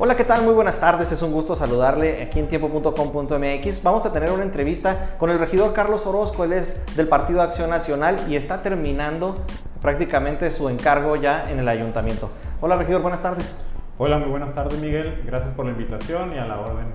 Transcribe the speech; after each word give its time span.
Hola, 0.00 0.14
¿qué 0.14 0.22
tal? 0.22 0.44
Muy 0.44 0.54
buenas 0.54 0.78
tardes. 0.78 1.10
Es 1.10 1.22
un 1.22 1.32
gusto 1.32 1.56
saludarle 1.56 2.22
aquí 2.22 2.38
en 2.38 2.46
tiempo.com.mx. 2.46 3.82
Vamos 3.82 4.06
a 4.06 4.12
tener 4.12 4.30
una 4.30 4.44
entrevista 4.44 5.16
con 5.18 5.28
el 5.28 5.40
regidor 5.40 5.72
Carlos 5.72 6.06
Orozco. 6.06 6.44
Él 6.44 6.52
es 6.52 6.86
del 6.94 7.08
Partido 7.08 7.42
Acción 7.42 7.68
Nacional 7.68 8.16
y 8.28 8.36
está 8.36 8.62
terminando 8.62 9.44
prácticamente 9.82 10.52
su 10.52 10.68
encargo 10.68 11.16
ya 11.16 11.50
en 11.50 11.58
el 11.58 11.66
ayuntamiento. 11.66 12.30
Hola, 12.60 12.76
regidor, 12.76 13.02
buenas 13.02 13.22
tardes. 13.22 13.52
Hola, 13.98 14.18
muy 14.18 14.28
buenas 14.28 14.54
tardes, 14.54 14.78
Miguel. 14.78 15.20
Gracias 15.26 15.52
por 15.54 15.64
la 15.64 15.72
invitación 15.72 16.32
y 16.32 16.38
a 16.38 16.46
la 16.46 16.60
orden. 16.60 16.86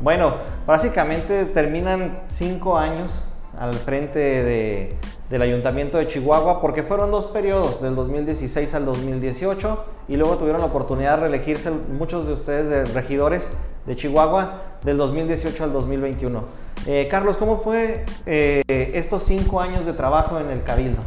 Bueno, 0.00 0.36
básicamente 0.66 1.44
terminan 1.44 2.22
cinco 2.28 2.78
años 2.78 3.28
al 3.58 3.74
frente 3.74 4.20
de, 4.20 4.96
del 5.30 5.42
Ayuntamiento 5.42 5.98
de 5.98 6.06
Chihuahua 6.06 6.60
porque 6.60 6.82
fueron 6.82 7.10
dos 7.10 7.26
periodos, 7.26 7.82
del 7.82 7.94
2016 7.94 8.74
al 8.74 8.86
2018, 8.86 9.84
y 10.08 10.16
luego 10.16 10.36
tuvieron 10.36 10.60
la 10.60 10.68
oportunidad 10.68 11.16
de 11.16 11.28
reelegirse 11.28 11.70
muchos 11.70 12.26
de 12.26 12.32
ustedes 12.32 12.68
de 12.68 12.84
regidores 12.94 13.50
de 13.86 13.96
Chihuahua 13.96 14.62
del 14.84 14.96
2018 14.96 15.64
al 15.64 15.72
2021. 15.72 16.44
Eh, 16.86 17.08
Carlos, 17.10 17.36
¿cómo 17.36 17.58
fue 17.58 18.04
eh, 18.24 18.62
estos 18.94 19.22
cinco 19.24 19.60
años 19.60 19.84
de 19.84 19.92
trabajo 19.92 20.38
en 20.38 20.50
el 20.50 20.62
Cabildo? 20.62 21.02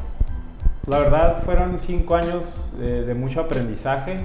La 0.87 0.99
verdad 0.99 1.41
fueron 1.43 1.79
cinco 1.79 2.15
años 2.15 2.73
eh, 2.79 3.03
de 3.05 3.13
mucho 3.13 3.41
aprendizaje 3.41 4.17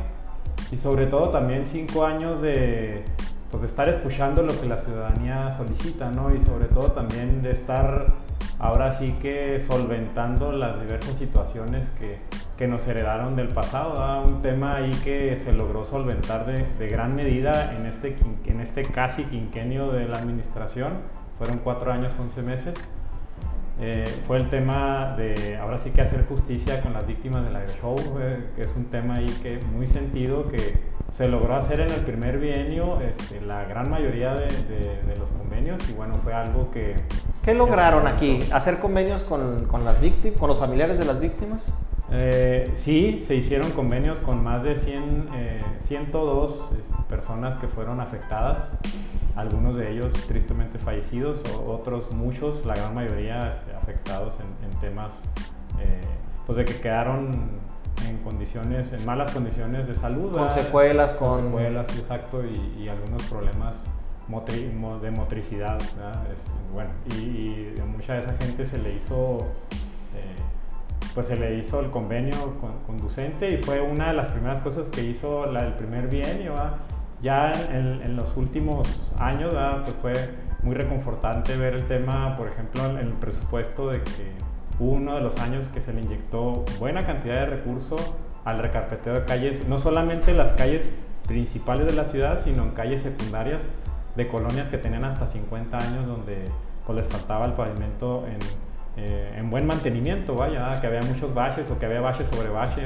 y 0.71 0.77
sobre 0.77 1.07
todo 1.07 1.29
también 1.31 1.69
cinco 1.69 2.05
años 2.05 2.43
de, 2.43 3.05
pues 3.51 3.63
estar 3.65 3.89
escuchando 3.89 4.43
lo 4.43 4.59
que 4.59 4.67
la 4.67 4.79
ciudadanía 4.79 5.51
solicita, 5.51 6.11
¿no? 6.11 6.35
Y 6.35 6.41
sobre 6.41 6.67
todo 6.67 6.93
también 6.93 7.43
de 7.43 7.53
estar 7.53 8.07
ahora 8.59 8.93
sí 8.93 9.17
que 9.21 9.61
solventando 9.61 10.53
las 10.53 10.81
diversas 10.81 11.17
situaciones 11.17 11.91
que, 11.91 12.19
que 12.57 12.69
nos 12.69 12.87
heredaron 12.87 13.37
del 13.37 13.49
pasado. 13.49 14.23
Un 14.25 14.43
tema 14.43 14.77
ahí 14.77 14.91
que 15.05 15.37
se 15.37 15.53
logró 15.53 15.85
solventar 15.85 16.47
de, 16.47 16.65
de, 16.79 16.89
gran 16.89 17.15
medida 17.15 17.75
en 17.75 17.87
este, 17.87 18.17
en 18.47 18.61
este 18.61 18.83
casi 18.83 19.25
quinquenio 19.25 19.91
de 19.91 20.09
la 20.09 20.19
administración. 20.19 20.95
Fueron 21.39 21.59
cuatro 21.59 21.93
años, 21.93 22.15
once 22.19 22.43
meses. 22.43 22.75
Eh, 23.79 24.07
fue 24.27 24.39
el 24.39 24.49
tema 24.49 25.15
de 25.17 25.59
ahora 25.59 25.77
sí 25.77 25.91
que 25.91 26.01
hacer 26.01 26.25
justicia 26.27 26.81
con 26.81 26.95
las 26.95 27.07
víctimas 27.07 27.45
del 27.45 27.57
air 27.57 27.69
show, 27.81 27.97
eh, 28.21 28.47
que 28.57 28.63
es 28.63 28.75
un 28.75 28.87
tema 28.87 29.17
ahí 29.17 29.27
que 29.43 29.59
muy 29.59 29.87
sentido 29.87 30.45
que 30.45 30.79
se 31.11 31.29
logró 31.29 31.55
hacer 31.55 31.81
en 31.81 31.91
el 31.91 32.01
primer 32.01 32.39
bienio 32.39 33.01
este, 33.01 33.41
la 33.41 33.65
gran 33.65 33.91
mayoría 33.91 34.35
de, 34.35 34.47
de, 34.47 35.17
los 35.19 35.31
convenios 35.31 35.89
y 35.89 35.93
bueno, 35.93 36.19
fue 36.23 36.33
algo 36.35 36.71
que... 36.71 36.97
¿Qué 37.43 37.55
lograron 37.55 38.07
aquí? 38.07 38.41
¿Hacer 38.53 38.79
convenios 38.79 39.25
con, 39.25 39.67
con 39.67 39.85
las 39.85 40.01
víctimas, 40.01 40.39
con 40.39 40.49
los 40.49 40.59
familiares 40.59 40.99
de 40.99 41.05
las 41.05 41.21
víctimas? 41.21 41.73
Eh, 42.11 42.71
sí, 42.75 43.21
se 43.23 43.35
hicieron 43.35 43.73
convenios 43.73 44.21
con 44.21 44.43
más 44.43 44.63
de 44.63 44.77
100, 44.77 45.29
eh, 45.35 45.57
102 45.79 46.71
este, 46.79 46.95
personas 47.09 47.57
que 47.57 47.67
fueron 47.67 48.01
afectadas, 48.01 48.75
algunos 49.37 49.77
de 49.77 49.93
ellos 49.93 50.13
tristemente 50.27 50.79
fallecidos, 50.79 51.43
otros 51.67 52.11
muchos, 52.11 52.65
la 52.65 52.75
gran 52.75 52.95
mayoría 52.95 53.51
este, 53.51 53.73
afectados 53.75 54.35
en, 54.41 54.71
en 54.71 54.81
temas 54.81 55.23
eh, 55.81 56.01
pues 56.47 56.57
de 56.57 56.65
que 56.65 56.81
quedaron 56.81 57.51
en 58.09 58.19
condiciones, 58.19 58.93
en 58.93 59.05
malas 59.05 59.31
condiciones 59.31 59.87
de 59.87 59.95
salud. 59.95 60.33
Con 60.33 60.51
secuelas, 60.51 61.15
con... 61.15 61.29
con 61.31 61.45
secuelas, 61.45 61.97
exacto, 61.97 62.43
y, 62.45 62.83
y 62.83 62.89
algunos 62.89 63.23
problemas 63.25 63.85
motri 64.29 64.73
de 65.03 65.11
motricidad. 65.11 65.81
Este, 65.81 66.51
bueno, 66.73 66.91
y, 67.15 67.75
y, 67.77 67.81
a 67.81 67.85
mucha 67.85 68.15
de 68.15 68.21
esa 68.21 68.35
gente 68.35 68.65
se 68.65 68.79
le 68.79 68.95
hizo, 68.95 69.47
eh, 70.15 70.35
pues 71.15 71.27
se 71.27 71.37
le 71.37 71.57
hizo 71.57 71.81
el 71.81 71.91
convenio 71.91 72.55
conducente 72.87 73.51
y 73.51 73.57
fue 73.59 73.81
una 73.81 74.09
de 74.09 74.15
las 74.15 74.29
primeras 74.29 74.61
cosas 74.61 74.91
que 74.91 75.03
hizo 75.03 75.47
la, 75.47 75.65
el 75.67 75.75
primer 75.75 76.09
bienio. 76.09 76.55
Ya 77.23 77.53
en, 77.71 78.03
en, 78.03 78.17
los 78.17 78.37
últimos 78.37 79.13
años, 79.19 79.55
pues 79.85 79.97
fue 79.97 80.31
muy 80.63 80.75
reconfortante 80.75 81.57
ver 81.57 81.75
el 81.75 81.87
tema, 81.87 82.37
por 82.37 82.49
ejemplo, 82.49 82.85
en 82.85 82.99
el 82.99 83.13
presupuesto 83.15 83.89
de 83.89 84.03
que 84.03 84.33
uno 84.79 85.15
de 85.15 85.21
los 85.23 85.39
años 85.39 85.69
que 85.69 85.81
se 85.81 85.93
le 85.93 86.03
inyectó 86.03 86.65
buena 86.79 87.07
cantidad 87.07 87.41
de 87.41 87.47
recursos 87.47 88.15
al 88.45 88.59
recarpeteo 88.59 89.15
de 89.15 89.25
calles, 89.25 89.67
no 89.67 89.79
solamente 89.79 90.35
las 90.35 90.53
calles 90.53 90.89
principales 91.27 91.87
de 91.87 91.93
la 91.95 92.05
ciudad, 92.05 92.41
sino 92.43 92.65
en 92.65 92.71
calles 92.71 93.03
secundarias 93.03 93.65
de 94.15 94.29
colonias 94.29 94.69
que 94.69 94.79
tenían 94.79 95.05
hasta 95.05 95.27
50 95.27 95.77
años 95.77 96.07
donde 96.07 96.49
pues, 96.87 96.97
les 96.97 97.09
faltaba 97.09 97.47
el 97.47 97.53
pavimento 97.53 98.25
en, 98.27 98.39
eh, 98.97 99.35
en 99.37 99.51
buen 99.51 99.67
mantenimiento, 99.67 100.35
vaya, 100.35 100.81
que 100.81 100.87
había 100.87 101.03
muchos 101.03 101.35
baches 101.35 101.71
o 101.71 101.79
que 101.79 101.87
había 101.87 102.01
baches 102.01 102.29
sobre 102.29 102.49
bache. 102.49 102.83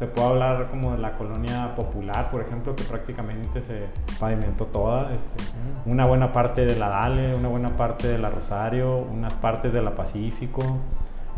Te 0.00 0.06
puedo 0.06 0.28
hablar 0.28 0.68
como 0.70 0.92
de 0.92 0.98
la 0.98 1.12
colonia 1.12 1.74
popular, 1.76 2.30
por 2.30 2.40
ejemplo, 2.40 2.74
que 2.74 2.84
prácticamente 2.84 3.60
se 3.60 3.84
pavimentó 4.18 4.64
toda. 4.64 5.12
Este, 5.14 5.44
una 5.84 6.06
buena 6.06 6.32
parte 6.32 6.64
de 6.64 6.74
la 6.74 6.88
Dale, 6.88 7.34
una 7.34 7.48
buena 7.48 7.68
parte 7.76 8.08
de 8.08 8.16
la 8.16 8.30
Rosario, 8.30 8.96
unas 8.96 9.34
partes 9.34 9.74
de 9.74 9.82
la 9.82 9.94
Pacífico. 9.94 10.78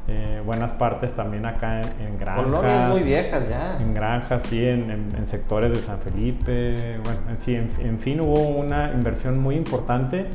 Eh, 0.06 0.40
buenas 0.44 0.72
partes 0.72 1.12
también 1.12 1.44
acá 1.44 1.80
en, 1.80 2.06
en 2.06 2.18
granjas. 2.18 2.44
Colonias 2.44 2.88
muy 2.90 3.02
viejas 3.02 3.48
ya. 3.48 3.78
En 3.80 3.94
granjas, 3.94 4.42
sí, 4.42 4.64
en, 4.64 4.90
en, 4.90 5.08
en 5.16 5.26
sectores 5.26 5.72
de 5.72 5.78
San 5.78 5.98
Felipe. 5.98 6.98
Bueno, 7.02 7.20
sí, 7.38 7.56
en, 7.56 7.98
fin, 7.98 8.20
hubo 8.20 8.46
una 8.46 8.92
inversión 8.92 9.40
muy 9.40 9.56
importante 9.56 10.26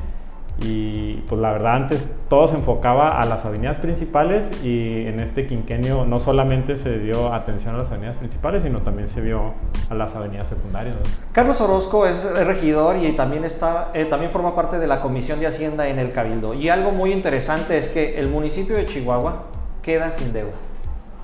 y 0.59 1.17
pues 1.27 1.39
la 1.39 1.51
verdad 1.51 1.75
antes 1.75 2.09
todo 2.29 2.47
se 2.47 2.55
enfocaba 2.55 3.21
a 3.21 3.25
las 3.25 3.45
avenidas 3.45 3.77
principales 3.77 4.51
y 4.63 5.05
en 5.05 5.19
este 5.19 5.45
quinquenio 5.45 6.05
no 6.05 6.17
solamente 6.17 6.77
se 6.77 6.97
dio 6.97 7.31
atención 7.31 7.75
a 7.75 7.77
las 7.77 7.89
avenidas 7.91 8.17
principales, 8.17 8.63
sino 8.63 8.81
también 8.81 9.07
se 9.07 9.21
vio 9.21 9.53
a 9.89 9.93
las 9.93 10.15
avenidas 10.15 10.47
secundarias. 10.47 10.95
¿no? 10.95 11.01
Carlos 11.31 11.61
Orozco 11.61 12.07
es 12.07 12.23
regidor 12.45 12.97
y 12.97 13.11
también, 13.11 13.45
está, 13.45 13.91
eh, 13.93 14.05
también 14.05 14.31
forma 14.31 14.55
parte 14.55 14.79
de 14.79 14.87
la 14.87 14.99
Comisión 14.99 15.39
de 15.39 15.47
Hacienda 15.47 15.87
en 15.89 15.99
el 15.99 16.11
Cabildo. 16.11 16.55
Y 16.55 16.69
algo 16.69 16.91
muy 16.91 17.13
interesante 17.13 17.77
es 17.77 17.89
que 17.89 18.19
el 18.19 18.27
municipio 18.27 18.75
de 18.75 18.85
Chihuahua 18.87 19.45
queda 19.83 20.09
sin 20.09 20.33
deuda. 20.33 20.53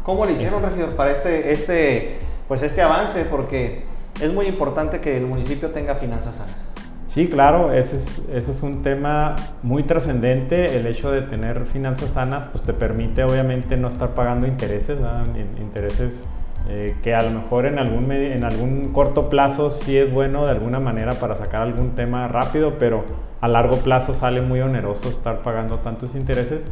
¿Cómo 0.04 0.26
le 0.26 0.34
hicieron, 0.34 0.62
regidor, 0.62 0.92
para 0.92 1.12
este, 1.12 1.54
este, 1.54 2.18
pues 2.48 2.62
este 2.62 2.82
avance? 2.82 3.26
Porque 3.26 3.84
es 4.22 4.32
muy 4.32 4.46
importante 4.46 5.00
que 5.00 5.18
el 5.18 5.26
municipio 5.26 5.72
tenga 5.72 5.96
finanzas 5.96 6.36
sanas. 6.36 6.73
Sí, 7.14 7.28
claro, 7.28 7.72
ese 7.72 7.98
es, 7.98 8.24
ese 8.34 8.50
es 8.50 8.64
un 8.64 8.82
tema 8.82 9.36
muy 9.62 9.84
trascendente. 9.84 10.78
El 10.78 10.88
hecho 10.88 11.12
de 11.12 11.22
tener 11.22 11.68
finanzas 11.68 12.10
sanas 12.10 12.48
pues 12.48 12.64
te 12.64 12.74
permite 12.74 13.24
obviamente 13.24 13.78
no 13.78 13.88
estar 13.88 14.16
pagando 14.16 14.48
intereses, 14.48 15.00
¿verdad? 15.00 15.28
intereses 15.62 16.26
eh, 16.70 16.96
que 17.04 17.14
a 17.14 17.22
lo 17.22 17.30
mejor 17.30 17.68
en 17.68 17.78
algún, 17.78 18.12
en 18.12 18.44
algún 18.44 18.92
corto 18.94 19.30
plazo 19.30 19.70
sí 19.70 19.96
es 19.96 20.12
bueno 20.12 20.46
de 20.46 20.54
alguna 20.54 20.80
manera 20.80 21.14
para 21.14 21.36
sacar 21.36 21.62
algún 21.62 21.92
tema 21.92 22.28
rápido, 22.28 22.80
pero 22.80 23.06
a 23.42 23.48
largo 23.48 23.78
plazo 23.78 24.16
sale 24.16 24.42
muy 24.42 24.62
oneroso 24.62 25.08
estar 25.10 25.44
pagando 25.44 25.78
tantos 25.78 26.16
intereses. 26.16 26.68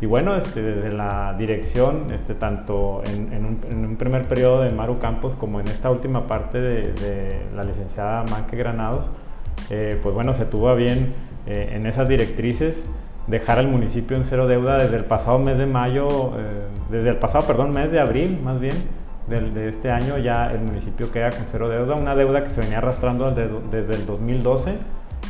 Y 0.00 0.06
bueno, 0.06 0.34
este, 0.34 0.60
desde 0.60 0.92
la 0.92 1.36
dirección, 1.38 2.10
este, 2.12 2.34
tanto 2.34 3.04
en, 3.06 3.32
en, 3.32 3.44
un, 3.44 3.60
en, 3.70 3.84
un, 3.84 3.96
primer 3.96 4.26
periodo 4.26 4.62
de 4.62 4.70
Maru 4.70 4.98
Campos 4.98 5.36
como 5.36 5.60
en 5.60 5.68
esta 5.68 5.88
última 5.88 6.26
parte 6.26 6.60
de, 6.60 6.92
de 6.94 7.46
la 7.54 7.62
licenciada 7.62 8.24
Manque 8.28 8.56
Granados, 8.56 9.08
eh, 9.70 9.98
pues 10.02 10.14
bueno, 10.14 10.34
se 10.34 10.44
tuvo 10.44 10.68
a 10.68 10.74
bien 10.74 11.14
eh, 11.46 11.72
en 11.74 11.86
esas 11.86 12.08
directrices 12.08 12.86
dejar 13.26 13.58
al 13.58 13.68
municipio 13.68 14.16
en 14.16 14.24
cero 14.24 14.46
deuda 14.46 14.76
desde 14.76 14.96
el 14.96 15.04
pasado 15.04 15.38
mes 15.38 15.56
de 15.56 15.66
mayo, 15.66 16.08
eh, 16.38 16.66
desde 16.90 17.10
el 17.10 17.16
pasado, 17.16 17.46
perdón, 17.46 17.72
mes 17.72 17.90
de 17.90 18.00
abril 18.00 18.40
más 18.42 18.60
bien, 18.60 18.74
de, 19.28 19.40
de, 19.40 19.68
este 19.68 19.90
año 19.90 20.18
ya 20.18 20.52
el 20.52 20.60
municipio 20.60 21.10
queda 21.10 21.30
con 21.30 21.44
cero 21.46 21.70
deuda, 21.70 21.94
una 21.94 22.14
deuda 22.14 22.44
que 22.44 22.50
se 22.50 22.60
venía 22.60 22.78
arrastrando 22.78 23.30
desde, 23.30 23.94
el 23.94 24.06
2012 24.06 24.74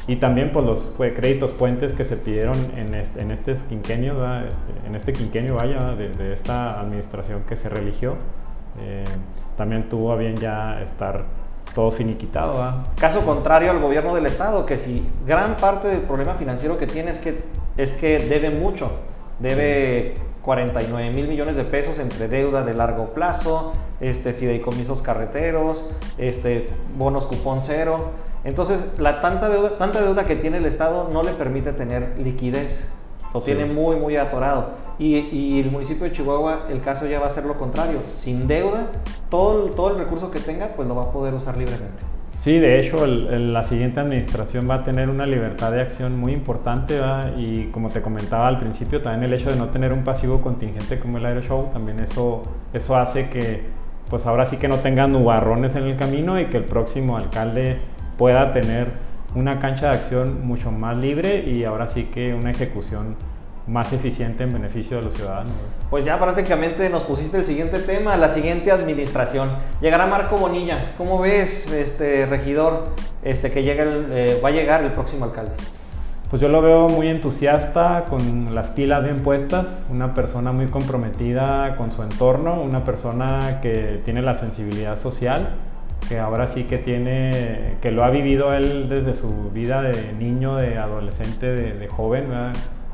y 0.08 0.16
también 0.16 0.50
por 0.50 0.64
pues, 0.64 0.96
los 0.98 1.12
créditos 1.14 1.52
puentes 1.52 1.92
que 1.92 2.04
se 2.04 2.16
pidieron 2.16 2.56
en 2.76 2.94
este, 2.94 3.22
en 3.22 3.30
este 3.30 3.54
quinquenio, 3.54 4.14
este, 4.44 4.72
en 4.88 4.96
este 4.96 5.12
quinquenio 5.12 5.54
vaya, 5.54 5.94
de, 5.94 6.32
esta 6.32 6.80
administración 6.80 7.42
que 7.48 7.56
se 7.56 7.68
religió, 7.68 8.16
también 9.56 9.88
tuvo 9.88 10.12
a 10.12 10.16
bien 10.16 10.34
ya 10.34 10.82
estar 10.82 11.24
todo 11.74 11.90
finiquitado. 11.90 12.64
¿eh? 12.64 12.72
Caso 12.96 13.24
contrario 13.24 13.70
al 13.70 13.80
gobierno 13.80 14.14
del 14.14 14.26
estado, 14.26 14.64
que 14.64 14.78
si 14.78 15.06
gran 15.26 15.56
parte 15.56 15.88
del 15.88 16.00
problema 16.00 16.34
financiero 16.34 16.78
que 16.78 16.86
tiene 16.86 17.10
es 17.10 17.18
que, 17.18 17.42
es 17.76 17.92
que 17.92 18.20
debe 18.20 18.50
mucho, 18.50 18.90
debe 19.40 20.14
49 20.42 21.10
mil 21.10 21.26
millones 21.26 21.56
de 21.56 21.64
pesos 21.64 21.98
entre 21.98 22.28
deuda 22.28 22.64
de 22.64 22.74
largo 22.74 23.08
plazo, 23.10 23.72
este, 24.00 24.34
fideicomisos 24.34 25.02
carreteros, 25.02 25.90
este, 26.18 26.68
bonos 26.96 27.26
cupón 27.26 27.60
cero. 27.60 28.10
Entonces, 28.44 28.98
la 28.98 29.22
tanta 29.22 29.48
deuda, 29.48 29.78
tanta 29.78 30.02
deuda 30.02 30.26
que 30.26 30.36
tiene 30.36 30.58
el 30.58 30.66
Estado 30.66 31.08
no 31.10 31.22
le 31.22 31.32
permite 31.32 31.72
tener 31.72 32.16
liquidez. 32.18 32.92
Lo 33.32 33.40
sí. 33.40 33.46
tiene 33.46 33.64
muy, 33.64 33.96
muy 33.96 34.16
atorado. 34.16 34.84
Y, 34.98 35.16
y, 35.16 35.60
el 35.60 35.70
municipio 35.70 36.04
de 36.04 36.12
Chihuahua, 36.12 36.66
el 36.70 36.80
caso 36.82 37.06
ya 37.06 37.18
va 37.18 37.26
a 37.26 37.30
ser 37.30 37.46
lo 37.46 37.58
contrario. 37.58 38.00
Sin 38.06 38.46
deuda, 38.46 38.86
todo 39.30 39.70
todo 39.70 39.90
el 39.90 39.98
recurso 39.98 40.30
que 40.30 40.40
tenga, 40.40 40.68
pues 40.76 40.86
lo 40.88 40.94
va 40.96 41.04
a 41.04 41.12
poder 41.12 41.34
usar 41.34 41.56
libremente. 41.56 42.02
Sí, 42.36 42.58
de 42.58 42.80
hecho, 42.80 43.04
el, 43.04 43.28
el, 43.28 43.52
la 43.52 43.62
siguiente 43.62 44.00
administración 44.00 44.68
va 44.68 44.76
a 44.76 44.84
tener 44.84 45.08
una 45.08 45.24
libertad 45.24 45.70
de 45.70 45.80
acción 45.80 46.18
muy 46.18 46.32
importante 46.32 46.94
¿verdad? 46.94 47.32
y 47.36 47.66
como 47.66 47.90
te 47.90 48.02
comentaba 48.02 48.48
al 48.48 48.58
principio, 48.58 49.00
también 49.02 49.24
el 49.24 49.38
hecho 49.38 49.50
de 49.50 49.56
no 49.56 49.68
tener 49.68 49.92
un 49.92 50.02
pasivo 50.02 50.40
contingente 50.40 50.98
como 50.98 51.18
el 51.18 51.26
Aero 51.26 51.42
Show, 51.42 51.70
también 51.72 52.00
eso, 52.00 52.42
eso 52.72 52.96
hace 52.96 53.30
que, 53.30 53.62
pues 54.10 54.26
ahora 54.26 54.46
sí 54.46 54.56
que 54.56 54.66
no 54.66 54.78
tengan 54.78 55.12
nubarrones 55.12 55.76
en 55.76 55.84
el 55.84 55.96
camino 55.96 56.40
y 56.40 56.46
que 56.46 56.56
el 56.56 56.64
próximo 56.64 57.16
alcalde 57.16 57.78
pueda 58.18 58.52
tener 58.52 58.88
una 59.36 59.58
cancha 59.58 59.90
de 59.90 59.94
acción 59.94 60.46
mucho 60.46 60.72
más 60.72 60.96
libre 60.96 61.44
y 61.44 61.64
ahora 61.64 61.86
sí 61.86 62.04
que 62.04 62.34
una 62.34 62.50
ejecución 62.50 63.16
más 63.66 63.92
eficiente 63.92 64.44
en 64.44 64.52
beneficio 64.52 64.98
de 64.98 65.04
los 65.04 65.14
ciudadanos. 65.14 65.52
Pues 65.90 66.04
ya 66.04 66.18
prácticamente 66.18 66.88
nos 66.90 67.04
pusiste 67.04 67.38
el 67.38 67.44
siguiente 67.44 67.78
tema, 67.78 68.16
la 68.16 68.28
siguiente 68.28 68.70
administración. 68.70 69.48
Llegará 69.80 70.06
Marco 70.06 70.36
Bonilla. 70.36 70.94
¿Cómo 70.98 71.18
ves, 71.18 71.72
este 71.72 72.26
regidor, 72.26 72.88
este 73.22 73.50
que 73.50 73.62
llega 73.62 73.84
eh, 73.86 74.40
va 74.44 74.48
a 74.48 74.52
llegar 74.52 74.82
el 74.82 74.92
próximo 74.92 75.24
alcalde? 75.24 75.52
Pues 76.30 76.42
yo 76.42 76.48
lo 76.48 76.62
veo 76.62 76.88
muy 76.88 77.08
entusiasta, 77.08 78.06
con 78.10 78.54
las 78.54 78.70
pilas 78.70 79.04
bien 79.04 79.22
puestas, 79.22 79.86
una 79.88 80.14
persona 80.14 80.52
muy 80.52 80.66
comprometida 80.66 81.76
con 81.76 81.92
su 81.92 82.02
entorno, 82.02 82.60
una 82.60 82.84
persona 82.84 83.60
que 83.62 84.00
tiene 84.04 84.20
la 84.20 84.34
sensibilidad 84.34 84.96
social, 84.96 85.50
que 86.08 86.18
ahora 86.18 86.48
sí 86.48 86.64
que 86.64 86.78
tiene, 86.78 87.76
que 87.80 87.92
lo 87.92 88.04
ha 88.04 88.10
vivido 88.10 88.52
él 88.52 88.88
desde 88.88 89.14
su 89.14 89.50
vida 89.52 89.82
de 89.82 90.12
niño, 90.14 90.56
de 90.56 90.76
adolescente, 90.78 91.46
de, 91.46 91.88
joven, 91.88 92.24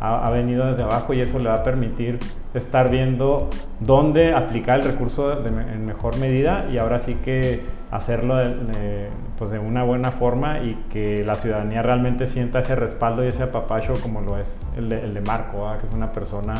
ha, 0.00 0.30
venido 0.30 0.66
desde 0.66 0.82
abajo 0.82 1.12
y 1.12 1.20
eso 1.20 1.38
le 1.38 1.50
va 1.50 1.56
a 1.56 1.62
permitir 1.62 2.18
estar 2.54 2.90
viendo 2.90 3.50
dónde 3.80 4.34
aplicar 4.34 4.80
el 4.80 4.86
recurso 4.86 5.44
en 5.46 5.86
mejor 5.86 6.16
medida 6.16 6.66
y 6.72 6.78
ahora 6.78 6.98
sí 6.98 7.16
que 7.16 7.60
hacerlo 7.90 8.36
de, 8.36 9.08
pues 9.36 9.50
de 9.50 9.58
una 9.58 9.84
buena 9.84 10.10
forma 10.10 10.60
y 10.60 10.74
que 10.90 11.22
la 11.24 11.34
ciudadanía 11.34 11.82
realmente 11.82 12.26
sienta 12.26 12.60
ese 12.60 12.76
respaldo 12.76 13.24
y 13.24 13.28
ese 13.28 13.42
apapacho 13.42 13.94
como 14.00 14.22
lo 14.22 14.38
es 14.38 14.60
el 14.76 14.88
de, 14.88 15.04
el 15.04 15.12
de 15.12 15.20
Marco, 15.20 15.70
que 15.78 15.86
es 15.86 15.92
una 15.92 16.12
persona 16.12 16.54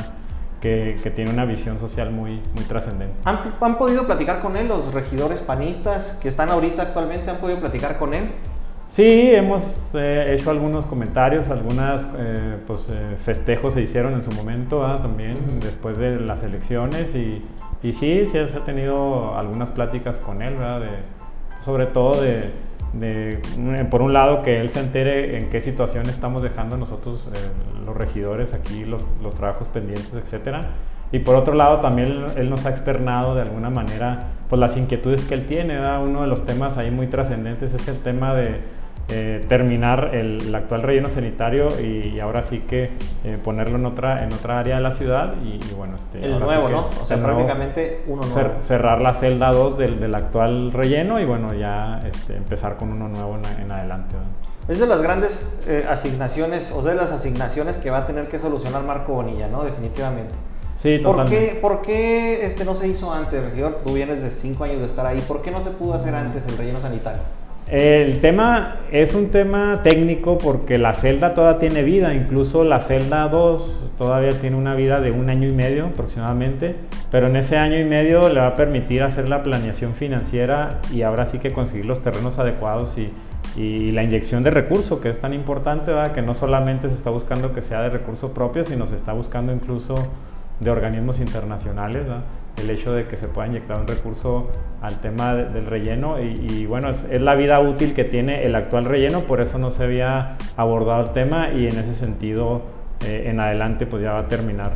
que, 0.60 0.98
que, 1.02 1.10
tiene 1.10 1.30
una 1.30 1.46
visión 1.46 1.78
social 1.78 2.10
muy, 2.10 2.42
muy 2.54 2.64
trascendente. 2.64 3.14
¿Han, 3.24 3.38
¿Han, 3.58 3.78
podido 3.78 4.04
platicar 4.04 4.40
con 4.40 4.58
él 4.58 4.68
los 4.68 4.92
regidores 4.92 5.40
panistas 5.40 6.18
que 6.20 6.28
están 6.28 6.50
ahorita 6.50 6.82
actualmente? 6.82 7.30
¿Han 7.30 7.38
podido 7.38 7.60
platicar 7.60 7.96
con 7.98 8.12
él? 8.12 8.30
Sí, 8.90 9.04
hemos 9.04 9.94
eh, 9.94 10.34
hecho 10.34 10.50
algunos 10.50 10.84
comentarios, 10.84 11.48
algunos 11.48 12.04
eh, 12.18 12.56
pues, 12.66 12.88
eh, 12.90 13.14
festejos 13.18 13.74
se 13.74 13.82
hicieron 13.82 14.14
en 14.14 14.24
su 14.24 14.32
momento 14.32 14.80
también 15.00 15.60
después 15.60 15.96
de 15.96 16.18
las 16.18 16.42
elecciones 16.42 17.14
y, 17.14 17.40
y, 17.84 17.92
sí, 17.92 18.24
sí 18.24 18.32
se 18.32 18.40
ha 18.40 18.64
tenido 18.64 19.36
algunas 19.38 19.70
pláticas 19.70 20.18
con 20.18 20.42
él, 20.42 20.56
¿verdad? 20.56 20.80
De, 20.80 20.88
sobre 21.64 21.86
todo 21.86 22.20
de, 22.20 22.50
de, 22.92 23.86
por 23.88 24.02
un 24.02 24.12
lado, 24.12 24.42
que 24.42 24.58
él 24.58 24.68
se 24.68 24.80
entere 24.80 25.38
en 25.38 25.50
qué 25.50 25.60
situación 25.60 26.08
estamos 26.08 26.42
dejando 26.42 26.76
nosotros 26.76 27.28
los 27.86 27.96
regidores 27.96 28.54
aquí, 28.54 28.84
los, 28.84 29.06
los 29.22 29.34
trabajos 29.34 29.68
pendientes, 29.68 30.14
etcétera 30.14 30.68
y 31.12 31.18
por 31.20 31.34
otro 31.34 31.54
lado, 31.54 31.80
también 31.80 32.24
él 32.36 32.50
nos 32.50 32.66
ha 32.66 32.70
externado 32.70 33.34
de 33.34 33.42
alguna 33.42 33.70
manera 33.70 34.28
pues, 34.48 34.60
las 34.60 34.76
inquietudes 34.76 35.24
que 35.24 35.34
él 35.34 35.44
tiene. 35.44 35.78
Uno 35.98 36.22
de 36.22 36.28
los 36.28 36.44
temas 36.44 36.76
ahí 36.76 36.90
muy 36.90 37.08
trascendentes 37.08 37.74
es 37.74 37.88
el 37.88 37.98
tema 37.98 38.34
de 38.34 38.60
eh, 39.12 39.44
terminar 39.48 40.14
el, 40.14 40.54
actual 40.54 40.82
relleno 40.82 41.08
sanitario 41.08 41.68
y, 41.80 42.20
ahora 42.20 42.44
sí 42.44 42.60
que 42.60 42.90
eh, 43.24 43.38
ponerlo 43.42 43.76
en 43.76 43.86
otra, 43.86 44.22
en 44.22 44.32
otra 44.32 44.60
área 44.60 44.76
de 44.76 44.82
la 44.82 44.92
ciudad. 44.92 45.34
Y, 45.42 45.58
bueno, 45.74 45.96
este, 45.96 46.24
el 46.24 46.38
nuevo, 46.38 46.68
¿no? 46.68 46.88
O 47.02 47.04
sea, 47.04 47.20
prácticamente 47.20 48.04
uno 48.06 48.22
nuevo. 48.22 48.52
cerrar 48.60 49.00
la 49.00 49.12
celda 49.12 49.50
2 49.50 49.78
del, 49.78 49.98
del, 49.98 50.14
actual 50.14 50.72
relleno 50.72 51.18
y 51.18 51.24
bueno, 51.24 51.54
ya 51.54 52.00
este, 52.08 52.36
empezar 52.36 52.76
con 52.76 52.92
uno 52.92 53.08
nuevo 53.08 53.36
en, 53.60 53.72
adelante. 53.72 54.14
Es 54.68 54.78
de 54.78 54.86
las 54.86 55.02
grandes 55.02 55.64
eh, 55.66 55.84
asignaciones, 55.88 56.70
o 56.70 56.80
de 56.82 56.94
las 56.94 57.10
asignaciones 57.10 57.78
que 57.78 57.90
va 57.90 57.98
a 57.98 58.06
tener 58.06 58.28
que 58.28 58.38
solucionar 58.38 58.84
Marco 58.84 59.14
Bonilla, 59.14 59.48
¿no? 59.48 59.64
Definitivamente. 59.64 60.34
Sí, 60.80 60.98
totalmente. 60.98 61.58
¿Por 61.60 61.82
qué, 61.82 62.46
este, 62.46 62.64
no 62.64 62.74
se 62.74 62.88
hizo 62.88 63.12
antes, 63.12 63.44
regidor? 63.44 63.80
Tú 63.84 63.92
vienes 63.92 64.22
de 64.22 64.30
cinco 64.30 64.64
años 64.64 64.80
de 64.80 64.86
estar 64.86 65.04
ahí. 65.04 65.22
¿Por 65.28 65.42
qué 65.42 65.50
no 65.50 65.60
se 65.60 65.72
pudo 65.72 65.92
hacer 65.92 66.14
antes 66.14 66.46
el 66.46 66.56
relleno 66.56 66.80
sanitario? 66.80 67.20
El 67.68 68.22
tema 68.22 68.78
es 68.90 69.12
un 69.12 69.28
tema 69.28 69.82
técnico 69.82 70.38
porque 70.38 70.78
la 70.78 70.94
celda 70.94 71.34
todavía 71.34 71.58
tiene 71.58 71.82
vida, 71.82 72.14
incluso 72.14 72.64
la 72.64 72.80
celda 72.80 73.28
2 73.28 73.90
todavía 73.98 74.32
tiene 74.40 74.56
una 74.56 74.74
vida 74.74 75.02
de 75.02 75.10
un 75.10 75.28
año 75.28 75.46
y 75.48 75.52
medio 75.52 75.84
aproximadamente, 75.84 76.76
pero 77.10 77.26
en 77.26 77.36
ese 77.36 77.58
año 77.58 77.78
y 77.78 77.84
medio 77.84 78.30
le 78.30 78.40
va 78.40 78.46
a 78.46 78.56
permitir 78.56 79.02
hacer 79.02 79.28
la 79.28 79.42
planeación 79.42 79.94
financiera 79.94 80.80
y 80.90 81.02
ahora 81.02 81.26
sí 81.26 81.38
que 81.38 81.52
conseguir 81.52 81.84
los 81.84 82.00
terrenos 82.00 82.38
adecuados 82.38 82.96
y, 82.96 83.12
y 83.54 83.90
la 83.92 84.02
inyección 84.02 84.42
de 84.42 84.50
recursos, 84.50 84.98
que 85.00 85.10
es 85.10 85.18
tan 85.18 85.34
importante, 85.34 85.92
que 86.14 86.22
no 86.22 86.32
solamente 86.32 86.88
se 86.88 86.94
está 86.94 87.10
buscando 87.10 87.52
que 87.52 87.60
sea 87.60 87.82
de 87.82 87.90
recursos 87.90 88.30
propios, 88.30 88.68
sino 88.68 88.86
se 88.86 88.96
está 88.96 89.12
buscando 89.12 89.52
incluso 89.52 89.94
de 90.60 90.70
organismos 90.70 91.20
internacionales, 91.20 92.02
el 92.56 92.70
hecho 92.70 92.92
de 92.92 93.06
que 93.06 93.16
se 93.16 93.28
pueda 93.28 93.48
inyectar 93.48 93.80
un 93.80 93.86
recurso 93.86 94.50
al 94.82 95.00
tema 95.00 95.34
del 95.34 95.66
relleno 95.66 96.20
y, 96.20 96.66
bueno, 96.66 96.90
es, 96.90 97.04
la 97.20 97.34
vida 97.34 97.58
útil 97.60 97.94
que 97.94 98.04
tiene 98.04 98.44
el 98.44 98.54
actual 98.54 98.84
relleno, 98.84 99.22
por 99.22 99.40
eso 99.40 99.58
no 99.58 99.70
se 99.70 99.84
había 99.84 100.36
abordado 100.56 101.02
el 101.02 101.10
tema 101.10 101.50
y 101.50 101.66
en 101.66 101.78
ese 101.78 101.94
sentido 101.94 102.62
eh, 103.06 103.24
en 103.26 103.40
adelante 103.40 103.86
pues 103.86 104.02
ya 104.02 104.12
va 104.12 104.20
a 104.20 104.28
terminar. 104.28 104.72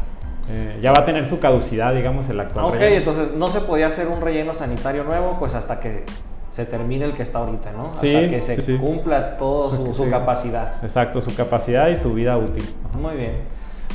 Eh, 0.51 0.79
ya 0.83 0.93
va 0.93 1.01
a 1.01 1.05
tener 1.07 1.27
su 1.27 1.39
caducidad, 1.39 1.95
digamos, 1.95 2.29
el 2.29 2.39
actual 2.39 2.67
Ok, 2.67 2.81
entonces 2.81 3.33
no 3.33 3.49
se 3.49 3.63
podía 3.63 3.87
hacer 3.87 4.09
un 4.09 4.21
relleno 4.21 4.53
sanitario 4.53 5.05
nuevo 5.05 5.39
pues 5.39 5.55
hasta 5.55 5.81
que 5.81 6.05
se 6.51 6.67
termine 6.67 7.05
el 7.05 7.15
que 7.15 7.23
está 7.23 7.41
ahorita, 7.41 7.73
¿no? 7.73 7.93
hasta 7.95 8.07
que 8.07 8.41
se 8.41 8.77
cumpla 8.77 9.37
toda 9.37 9.77
su, 9.77 9.93
su 9.93 10.11
capacidad. 10.11 10.73
Exacto, 10.83 11.21
su 11.21 11.35
capacidad 11.35 11.89
y 11.89 11.97
su 11.97 12.15
vida 12.15 12.37
útil. 12.39 12.65
Muy 12.93 13.17
bien. 13.17 13.33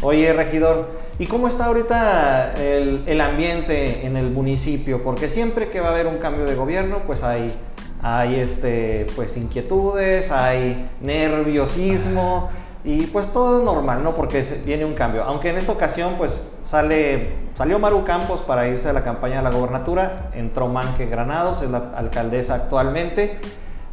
Oye, 0.01 0.31
regidor, 0.33 0.89
¿y 1.19 1.27
cómo 1.27 1.47
está 1.47 1.65
ahorita 1.65 2.53
el, 2.55 3.21
ambiente 3.21 4.05
en 4.05 4.15
el 4.15 4.31
municipio? 4.31 5.03
Porque 5.03 5.29
siempre 5.29 5.69
que 5.69 5.81
va 5.81 5.89
a 5.89 5.91
haber 5.91 6.07
un 6.07 6.17
cambio 6.17 6.45
de 6.45 6.55
gobierno, 6.55 6.99
pues 7.05 7.23
hay, 7.23 7.53
hay 8.01 8.39
este, 8.39 9.05
pues 9.15 9.35
inquietudes, 9.35 10.31
hay 10.31 10.89
nerviosismo 11.01 12.49
y 12.85 13.07
pues 13.07 13.33
todo 13.33 13.59
es 13.59 13.65
normal, 13.65 14.01
¿no? 14.01 14.15
Porque 14.15 14.43
viene 14.65 14.85
un 14.85 14.93
cambio. 14.93 15.23
Aunque 15.23 15.49
en 15.49 15.57
esta 15.57 15.73
ocasión, 15.73 16.13
pues 16.17 16.49
sale, 16.63 17.33
salió 17.57 17.77
Maru 17.77 18.05
Campos 18.05 18.39
para 18.39 18.69
irse 18.69 18.87
a 18.87 18.93
la 18.93 19.03
campaña 19.03 19.37
de 19.37 19.43
la 19.43 19.51
gobernatura, 19.51 20.29
entró 20.33 20.69
Manque 20.69 21.05
Granados, 21.05 21.61
es 21.61 21.69
la 21.69 21.91
alcaldesa 21.97 22.55
actualmente, 22.55 23.37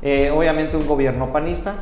eh, 0.00 0.30
obviamente 0.30 0.76
un 0.76 0.86
gobierno 0.86 1.32
panista, 1.32 1.74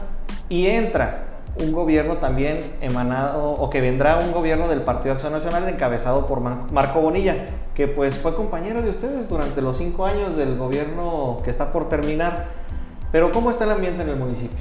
y 0.48 0.68
entra 0.68 1.33
un 1.58 1.72
gobierno 1.72 2.16
también 2.16 2.72
emanado 2.80 3.52
o 3.52 3.70
que 3.70 3.80
vendrá 3.80 4.18
un 4.18 4.32
gobierno 4.32 4.68
del 4.68 4.80
Partido 4.80 5.14
Acción 5.14 5.32
Nacional 5.32 5.68
encabezado 5.68 6.26
por 6.26 6.40
Marco 6.40 7.00
Bonilla, 7.00 7.36
que 7.74 7.86
pues 7.86 8.16
fue 8.16 8.34
compañero 8.34 8.82
de 8.82 8.88
ustedes 8.88 9.28
durante 9.28 9.62
los 9.62 9.76
cinco 9.76 10.06
años 10.06 10.36
del 10.36 10.56
gobierno 10.56 11.38
que 11.44 11.50
está 11.50 11.72
por 11.72 11.88
terminar. 11.88 12.46
Pero 13.12 13.30
¿cómo 13.30 13.50
está 13.50 13.64
el 13.64 13.70
ambiente 13.70 14.02
en 14.02 14.08
el 14.08 14.16
municipio? 14.16 14.58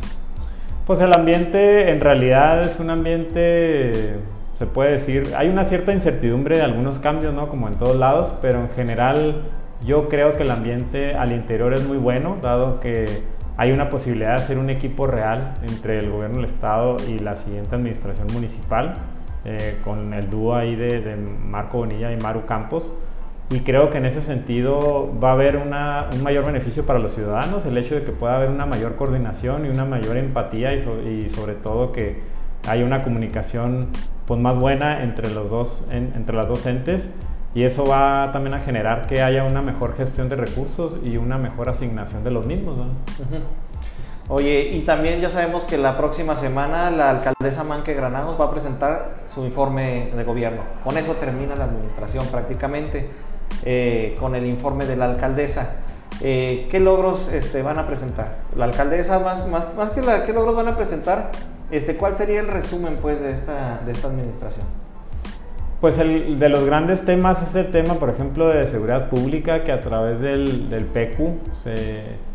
Pues 0.85 0.99
el 0.99 1.13
ambiente 1.13 1.89
en 1.89 1.99
realidad 1.99 2.61
es 2.61 2.79
un 2.79 2.89
ambiente, 2.89 4.17
se 4.55 4.65
puede 4.65 4.91
decir, 4.91 5.33
hay 5.35 5.49
una 5.49 5.63
cierta 5.63 5.93
incertidumbre 5.93 6.57
de 6.57 6.63
algunos 6.63 6.99
cambios, 6.99 7.33
¿no? 7.33 7.49
Como 7.49 7.67
en 7.67 7.75
todos 7.75 7.95
lados, 7.95 8.33
pero 8.41 8.59
en 8.59 8.69
general 8.69 9.43
yo 9.85 10.09
creo 10.09 10.35
que 10.35 10.43
el 10.43 10.51
ambiente 10.51 11.15
al 11.15 11.31
interior 11.31 11.73
es 11.73 11.87
muy 11.87 11.97
bueno, 11.97 12.37
dado 12.41 12.79
que 12.79 13.05
hay 13.57 13.71
una 13.71 13.89
posibilidad 13.89 14.29
de 14.29 14.35
hacer 14.35 14.57
un 14.57 14.69
equipo 14.69 15.07
real 15.07 15.53
entre 15.63 15.99
el 15.99 16.09
gobierno 16.09 16.37
del 16.37 16.45
estado 16.45 16.97
y 17.07 17.19
la 17.19 17.35
siguiente 17.35 17.75
administración 17.75 18.27
municipal, 18.33 18.95
eh, 19.45 19.79
con 19.83 20.13
el 20.13 20.29
dúo 20.29 20.55
ahí 20.55 20.75
de, 20.75 21.15
Marco 21.15 21.79
Bonilla 21.79 22.11
y 22.11 22.17
Maru 22.17 22.45
Campos. 22.45 22.91
Y 23.49 23.59
creo 23.59 23.89
que 23.89 23.99
en 23.99 24.05
ese 24.05 24.21
sentido 24.21 25.11
va 25.23 25.29
a 25.29 25.33
haber 25.33 25.57
un 25.57 25.69
mayor 26.23 26.45
beneficio 26.45 26.85
para 26.85 26.97
los 26.97 27.13
ciudadanos, 27.13 27.65
el 27.65 27.77
hecho 27.77 27.93
de 27.93 28.03
que 28.03 28.11
pueda 28.11 28.37
haber 28.37 28.49
una 28.49 28.65
mayor 28.65 28.95
coordinación 28.95 29.65
y 29.65 29.69
una 29.69 29.85
mayor 29.85 30.17
empatía 30.17 30.73
y, 30.73 30.77
y 31.07 31.29
sobre 31.29 31.53
todo 31.53 31.91
que 31.91 32.21
haya 32.67 32.83
una 32.83 33.03
comunicación 33.03 33.89
pues, 34.25 34.39
más 34.39 34.57
buena 34.57 35.03
entre, 35.03 35.29
los 35.31 35.49
dos, 35.49 35.85
entre 35.91 36.35
las 36.35 36.47
dos 36.47 36.65
entes 36.65 37.11
y 37.55 37.63
eso 37.63 37.85
va 37.85 38.31
también 38.31 38.53
a 38.55 38.59
generar 38.59 39.05
que 39.07 39.21
haya 39.21 39.43
una 39.43 39.61
mejor 39.61 39.95
gestión 39.95 40.29
de 40.29 40.35
recursos 40.35 40.97
y 41.03 41.17
una 41.17 41.37
mejor 41.37 41.69
asignación 41.69 42.23
de 42.23 42.31
los 42.31 42.45
mismos. 42.45 42.77
Oye, 44.29 44.69
y 44.73 44.81
también 44.81 45.19
ya 45.19 45.29
sabemos 45.29 45.65
que 45.65 45.77
la 45.77 45.97
próxima 45.97 46.35
semana 46.35 46.89
la 46.89 47.09
alcaldesa 47.09 47.63
Manque 47.65 47.93
Granados 47.93 48.39
va 48.39 48.45
a 48.45 48.51
presentar 48.51 49.15
su 49.27 49.43
informe 49.45 50.11
de 50.15 50.23
gobierno. 50.23 50.61
Con 50.83 50.97
eso 50.97 51.13
termina 51.13 51.55
la 51.55 51.65
administración 51.65 52.25
prácticamente, 52.27 53.09
eh, 53.65 54.15
con 54.19 54.33
el 54.35 54.45
informe 54.45 54.85
de 54.85 54.95
la 54.95 55.05
alcaldesa. 55.05 55.75
Eh, 56.21 56.67
¿Qué 56.71 56.79
logros 56.79 57.33
este, 57.33 57.61
van 57.63 57.79
a 57.79 57.85
presentar? 57.85 58.37
La 58.55 58.65
alcaldesa, 58.65 59.19
más, 59.19 59.47
más, 59.47 59.75
más 59.75 59.89
que 59.89 60.01
la, 60.01 60.25
¿qué 60.25 60.31
logros 60.31 60.55
van 60.55 60.69
a 60.69 60.75
presentar? 60.77 61.31
Este, 61.69 61.97
¿Cuál 61.97 62.15
sería 62.15 62.39
el 62.39 62.47
resumen 62.47 62.97
pues, 63.01 63.19
de, 63.19 63.31
esta, 63.31 63.81
de 63.85 63.91
esta 63.91 64.07
administración? 64.07 64.65
Pues 65.83 65.97
el 65.97 66.39
de 66.39 66.47
los 66.47 66.63
grandes 66.63 67.03
temas 67.03 67.41
es 67.41 67.55
el 67.55 67.69
tema, 67.69 67.95
por 67.95 68.09
ejemplo, 68.09 68.47
de 68.47 68.65
seguridad 68.67 69.09
pública, 69.09 69.65
que 69.65 69.73
a 69.73 69.81
través 69.81 70.21
del, 70.21 70.87
PECU, 70.93 71.39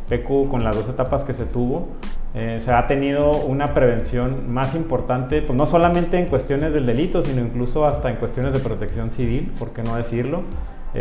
PECU 0.06 0.50
con 0.50 0.64
las 0.64 0.76
dos 0.76 0.90
etapas 0.90 1.24
que 1.24 1.32
se 1.32 1.46
tuvo, 1.46 1.88
eh, 2.34 2.58
se 2.60 2.72
ha 2.72 2.86
tenido 2.86 3.30
una 3.30 3.72
prevención 3.72 4.52
más 4.52 4.74
importante, 4.74 5.40
pues 5.40 5.56
no 5.56 5.64
solamente 5.64 6.18
en 6.18 6.26
cuestiones 6.26 6.74
del 6.74 6.84
delito, 6.84 7.22
sino 7.22 7.40
incluso 7.40 7.86
hasta 7.86 8.10
en 8.10 8.16
cuestiones 8.16 8.52
de 8.52 8.58
protección 8.58 9.10
civil, 9.12 9.50
por 9.58 9.70
qué 9.70 9.82
no 9.82 9.96
decirlo. 9.96 10.42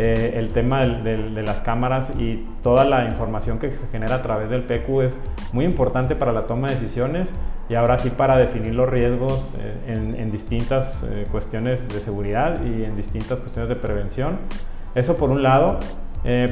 Eh, 0.00 0.38
el 0.38 0.50
tema 0.50 0.86
de 0.86 1.42
las 1.42 1.60
cámaras 1.60 2.12
y 2.16 2.44
toda 2.62 2.84
la 2.84 3.06
información 3.06 3.58
que 3.58 3.72
se 3.72 3.88
genera 3.88 4.14
a 4.14 4.22
través 4.22 4.48
del 4.48 4.62
PQ 4.62 5.02
es 5.02 5.18
muy 5.52 5.64
importante 5.64 6.14
para 6.14 6.32
la 6.32 6.46
toma 6.46 6.68
de 6.68 6.74
decisiones 6.74 7.30
y 7.68 7.74
ahora 7.74 7.98
sí 7.98 8.10
para 8.10 8.36
definir 8.36 8.76
los 8.76 8.88
riesgos 8.88 9.52
eh, 9.58 10.14
en, 10.16 10.30
distintas 10.30 11.02
eh, 11.02 11.26
cuestiones 11.32 11.88
de 11.88 12.00
seguridad 12.00 12.62
y 12.64 12.84
en 12.84 12.96
distintas 12.96 13.40
cuestiones 13.40 13.68
de 13.68 13.74
prevención. 13.74 14.36
Eso 14.94 15.16
por 15.16 15.30
un 15.30 15.42
lado. 15.42 15.80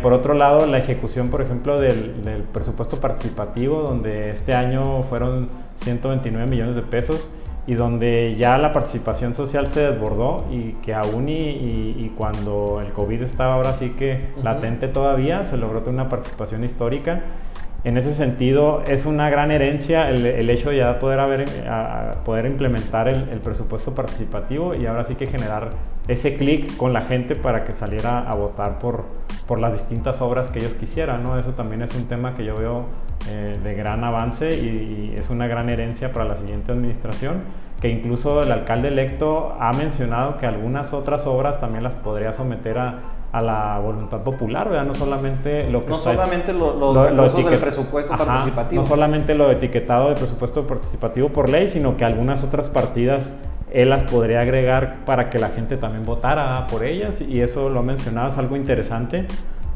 por 0.02 0.12
otro 0.12 0.34
lado, 0.34 0.66
la 0.66 0.78
ejecución, 0.78 1.30
por 1.30 1.40
ejemplo, 1.40 1.78
del, 1.78 2.24
del, 2.24 2.42
presupuesto 2.42 2.98
participativo, 2.98 3.82
donde 3.82 4.30
este 4.30 4.54
año 4.54 5.04
fueron 5.04 5.48
129 5.76 6.50
millones 6.50 6.74
de 6.74 6.82
pesos 6.82 7.30
y 7.66 7.74
donde 7.74 8.36
ya 8.36 8.58
la 8.58 8.72
participación 8.72 9.34
social 9.34 9.66
se 9.66 9.80
desbordó 9.80 10.46
y 10.50 10.72
que 10.74 10.94
aún 10.94 11.28
y, 11.28 12.12
cuando 12.16 12.80
el 12.80 12.92
COVID 12.92 13.22
estaba 13.22 13.54
ahora 13.54 13.72
sí 13.74 13.90
que 13.90 14.28
latente 14.42 14.88
todavía, 14.88 15.44
se 15.44 15.56
logró 15.56 15.80
tener 15.80 16.00
una 16.00 16.08
participación 16.08 16.64
histórica. 16.64 17.22
En 17.86 17.96
ese 17.96 18.12
sentido, 18.12 18.82
es 18.88 19.06
una 19.06 19.30
gran 19.30 19.52
herencia 19.52 20.10
el, 20.10 20.50
hecho 20.50 20.70
de 20.70 20.78
ya 20.78 20.98
poder, 20.98 21.20
haber, 21.20 21.44
poder 22.24 22.46
implementar 22.46 23.06
el, 23.06 23.38
presupuesto 23.38 23.94
participativo 23.94 24.74
y 24.74 24.86
ahora 24.86 25.04
sí 25.04 25.14
que 25.14 25.28
generar 25.28 25.70
ese 26.08 26.34
clic 26.34 26.76
con 26.76 26.92
la 26.92 27.02
gente 27.02 27.36
para 27.36 27.62
que 27.62 27.72
saliera 27.72 28.28
a 28.28 28.34
votar 28.34 28.80
por, 28.80 29.04
por 29.46 29.60
las 29.60 29.72
distintas 29.72 30.20
obras 30.20 30.48
que 30.48 30.58
ellos 30.58 30.74
quisieran. 30.74 31.22
¿no? 31.22 31.38
Eso 31.38 31.52
también 31.52 31.80
es 31.80 31.94
un 31.94 32.08
tema 32.08 32.34
que 32.34 32.44
yo 32.44 32.56
veo 32.56 32.86
eh, 33.30 33.56
de 33.62 33.74
gran 33.74 34.02
avance 34.02 34.56
y, 34.56 35.14
es 35.16 35.30
una 35.30 35.46
gran 35.46 35.68
herencia 35.68 36.12
para 36.12 36.24
la 36.24 36.36
siguiente 36.36 36.72
administración, 36.72 37.44
que 37.80 37.88
incluso 37.88 38.42
el 38.42 38.50
alcalde 38.50 38.88
electo 38.88 39.56
ha 39.60 39.72
mencionado 39.72 40.36
que 40.38 40.46
algunas 40.46 40.92
otras 40.92 41.24
obras 41.24 41.60
también 41.60 41.84
las 41.84 41.94
podría 41.94 42.32
someter 42.32 42.78
a, 42.78 42.98
a 43.36 43.42
la 43.42 43.78
voluntad 43.78 44.22
popular, 44.22 44.68
¿verdad? 44.68 44.86
No 44.86 44.94
solamente 44.94 45.70
lo 45.70 45.84
que 45.84 45.90
No 45.90 45.96
solamente 45.96 46.54
lo, 46.54 46.92
del 46.94 47.58
presupuesto 47.58 48.16
participativo. 48.16 48.82
No 48.82 48.88
solamente 48.88 49.34
lo 49.34 49.50
etiquetado 49.50 50.08
de 50.08 50.14
presupuesto 50.14 50.66
participativo 50.66 51.28
por 51.28 51.48
ley, 51.48 51.68
sino 51.68 51.96
que 51.96 52.04
algunas 52.04 52.42
otras 52.44 52.68
partidas 52.68 53.34
él 53.72 53.90
las 53.90 54.04
podría 54.04 54.40
agregar 54.40 55.04
para 55.04 55.28
que 55.28 55.38
la 55.38 55.48
gente 55.48 55.76
también 55.76 56.06
votara 56.06 56.66
por 56.68 56.84
ellas 56.84 57.20
y 57.20 57.40
eso 57.40 57.68
lo 57.68 57.84
es 57.90 58.38
algo 58.38 58.56
interesante 58.56 59.26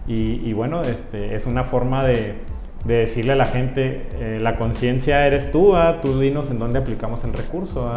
y, 0.07 0.41
y 0.49 0.53
bueno, 0.55 0.81
este, 0.83 1.35
es 1.35 1.47
una 1.47 1.65
forma 1.65 2.05
de 2.05 2.37
de 2.85 2.95
decirle 2.95 3.33
a 3.33 3.37
la 3.37 3.45
gente, 3.45 4.07
eh, 4.19 4.39
la 4.41 4.57
conciencia 4.57 5.27
eres 5.27 5.53
tú, 5.53 5.75
tú 6.01 6.19
dinos 6.19 6.51
en 6.51 6.59
dónde 6.59 6.79
aplicamos 6.79 7.25
el 7.25 7.33
recurso. 7.33 7.91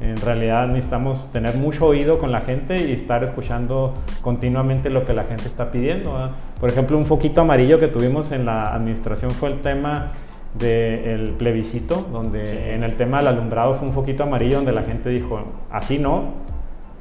En 0.00 0.16
realidad 0.16 0.66
necesitamos 0.66 1.30
tener 1.30 1.56
mucho 1.56 1.86
oído 1.86 2.18
con 2.18 2.32
la 2.32 2.40
gente 2.40 2.88
y 2.88 2.92
estar 2.92 3.22
escuchando 3.22 3.92
continuamente 4.22 4.88
lo 4.88 5.04
que 5.04 5.12
la 5.12 5.24
gente 5.24 5.46
está 5.46 5.70
pidiendo. 5.70 6.30
Por 6.58 6.70
ejemplo, 6.70 6.96
un 6.96 7.04
foquito 7.04 7.42
amarillo 7.42 7.78
que 7.78 7.88
tuvimos 7.88 8.32
en 8.32 8.46
la 8.46 8.74
administración 8.74 9.30
fue 9.30 9.50
el 9.50 9.60
tema 9.60 10.12
del 10.54 11.34
plebiscito, 11.38 12.06
donde 12.10 12.74
en 12.74 12.82
el 12.82 12.96
tema 12.96 13.18
del 13.18 13.28
alumbrado 13.28 13.74
fue 13.74 13.88
un 13.88 13.94
foquito 13.94 14.22
amarillo 14.22 14.56
donde 14.56 14.72
la 14.72 14.82
gente 14.82 15.10
dijo, 15.10 15.40
así 15.70 15.98
no. 15.98 16.24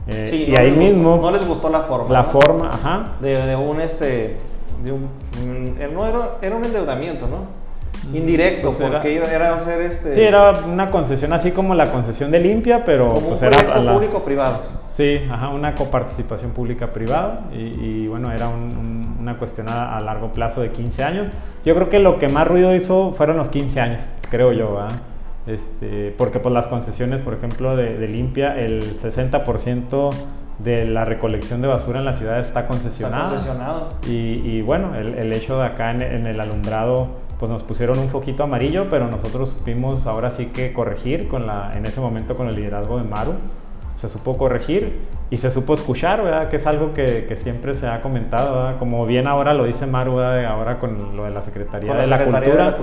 Eh, 0.07 0.47
y 0.49 0.55
ahí 0.57 0.71
mismo... 0.71 1.19
no 1.21 1.31
les 1.31 1.47
gustó 1.47 1.69
la 1.69 1.81
forma. 1.81 2.11
La 2.11 2.23
forma, 2.25 2.69
ajá. 2.69 3.13
De, 3.21 3.45
de 3.45 3.55
un 3.55 3.79
este 3.79 4.37
de 4.83 4.91
un, 4.91 5.01
mm, 5.01 5.93
no 5.93 6.05
era, 6.05 6.31
era 6.41 6.55
un 6.55 6.63
endeudamiento, 6.63 7.27
¿no? 7.27 7.59
Mm, 8.07 8.15
Indirecto, 8.15 8.67
pues 8.69 8.89
porque 8.89 9.17
era, 9.17 9.33
era, 9.33 9.55
hacer 9.55 9.81
este... 9.81 10.11
Sí, 10.11 10.21
era 10.21 10.51
una 10.51 10.89
concesión 10.89 11.33
así 11.33 11.51
como 11.51 11.75
la 11.75 11.91
concesión 11.91 12.31
de 12.31 12.39
limpia, 12.39 12.83
pero 12.83 13.13
como 13.13 13.29
pues 13.29 13.41
un 13.41 13.47
era... 13.47 13.93
público-privado. 13.93 14.61
Sí, 14.83 15.21
ajá, 15.29 15.49
una 15.49 15.75
coparticipación 15.75 16.51
pública-privada 16.51 17.47
y, 17.53 18.07
bueno, 18.07 18.31
era 18.31 18.47
una 18.49 19.35
cuestión 19.37 19.69
a, 19.69 19.99
largo 19.99 20.31
plazo 20.31 20.61
de 20.61 20.69
15 20.69 21.03
años. 21.03 21.27
Yo 21.65 21.75
creo 21.75 21.89
que 21.89 21.99
lo 21.99 22.19
que 22.19 22.29
más 22.29 22.47
ruido 22.47 22.73
hizo 22.73 23.11
fueron 23.11 23.37
los 23.37 23.49
15 23.49 23.79
años, 23.81 24.01
creo 24.29 24.51
yo, 24.53 24.75
¿verdad? 24.75 24.99
Este, 25.45 26.13
porque 26.17 26.39
pues 26.39 26.53
las 26.53 26.67
concesiones, 26.67 27.21
por 27.21 27.33
ejemplo, 27.33 27.75
de, 27.75 27.97
de 27.97 28.07
limpia, 28.07 28.59
el 28.59 28.99
60% 28.99 30.11
de 30.59 30.85
la 30.85 31.05
recolección 31.05 31.61
de 31.61 31.67
basura 31.67 31.99
en 31.99 32.05
la 32.05 32.13
ciudad 32.13 32.39
está 32.39 32.67
concesionada. 32.67 33.25
Está 33.25 33.35
concesionado. 33.35 33.93
Y, 34.07 34.61
bueno, 34.61 34.95
el, 34.95 35.31
hecho 35.33 35.57
de 35.57 35.65
acá 35.65 35.91
en, 35.91 36.01
en, 36.01 36.27
el 36.27 36.39
alumbrado, 36.39 37.07
pues 37.39 37.49
nos 37.49 37.63
pusieron 37.63 37.97
un 37.99 38.09
foquito 38.09 38.43
amarillo, 38.43 38.87
pero 38.89 39.07
nosotros 39.07 39.49
supimos 39.49 40.05
ahora 40.05 40.31
sí 40.31 40.47
que 40.47 40.73
corregir 40.73 41.27
con 41.27 41.47
la, 41.47 41.77
en 41.77 41.85
ese 41.85 42.01
momento 42.01 42.35
con 42.35 42.47
el 42.47 42.55
liderazgo 42.55 42.97
de 42.97 43.03
Maru 43.03 43.33
se 43.99 44.07
supo 44.07 44.37
corregir 44.37 45.01
y 45.29 45.39
se 45.39 45.51
supo 45.51 45.73
escuchar, 45.73 46.23
¿verdad? 46.23 46.47
Que 46.47 46.55
es 46.55 46.65
algo 46.65 46.93
que, 46.93 47.25
que 47.25 47.35
siempre 47.35 47.73
se 47.73 47.85
ha 47.85 48.01
comentado, 48.01 48.55
¿verdad? 48.55 48.79
Como 48.79 49.05
bien 49.05 49.27
ahora 49.27 49.53
lo 49.53 49.65
dice 49.65 49.87
Maru, 49.87 50.15
¿verdad? 50.15 50.45
Ahora 50.45 50.79
con 50.79 51.17
lo 51.17 51.25
de 51.25 51.31
la 51.31 51.41
Secretaría, 51.41 51.93
de, 51.93 52.07
la 52.07 52.23
Cultura, 52.23 52.77